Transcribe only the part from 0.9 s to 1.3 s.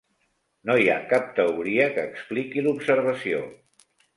ha cap